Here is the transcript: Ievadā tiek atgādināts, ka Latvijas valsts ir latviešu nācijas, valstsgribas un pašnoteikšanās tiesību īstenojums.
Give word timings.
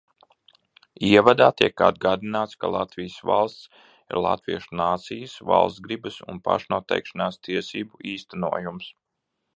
Ievadā 1.09 1.49
tiek 1.61 1.83
atgādināts, 1.87 2.57
ka 2.63 2.71
Latvijas 2.75 3.19
valsts 3.31 3.69
ir 3.85 4.21
latviešu 4.27 4.79
nācijas, 4.81 5.37
valstsgribas 5.53 6.21
un 6.35 6.43
pašnoteikšanās 6.51 7.39
tiesību 7.49 8.05
īstenojums. 8.15 8.91